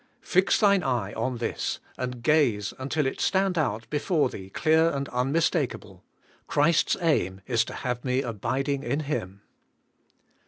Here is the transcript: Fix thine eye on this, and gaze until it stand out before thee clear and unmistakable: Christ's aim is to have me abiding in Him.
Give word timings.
Fix 0.23 0.59
thine 0.59 0.81
eye 0.81 1.13
on 1.13 1.37
this, 1.37 1.79
and 1.95 2.23
gaze 2.23 2.73
until 2.79 3.05
it 3.05 3.21
stand 3.21 3.55
out 3.55 3.87
before 3.91 4.29
thee 4.29 4.49
clear 4.49 4.89
and 4.89 5.07
unmistakable: 5.09 6.03
Christ's 6.47 6.97
aim 7.01 7.41
is 7.45 7.63
to 7.65 7.75
have 7.75 8.03
me 8.03 8.23
abiding 8.23 8.81
in 8.81 9.01
Him. 9.01 9.43